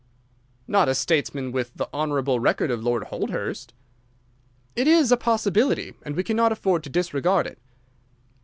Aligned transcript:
"Not 0.67 0.89
a 0.89 0.95
statesman 0.95 1.51
with 1.51 1.75
the 1.75 1.87
honourable 1.93 2.39
record 2.39 2.71
of 2.71 2.81
Lord 2.81 3.03
Holdhurst?" 3.03 3.71
"It 4.75 4.87
is 4.87 5.11
a 5.11 5.15
possibility 5.15 5.93
and 6.01 6.15
we 6.15 6.23
cannot 6.23 6.51
afford 6.51 6.83
to 6.85 6.89
disregard 6.89 7.45
it. 7.45 7.59